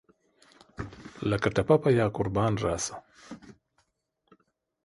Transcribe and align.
لکه 1.29 1.47
ټپه 1.55 1.75
پۀ 1.81 1.89
یاقربان 1.99 2.53
راسه! 2.63 2.95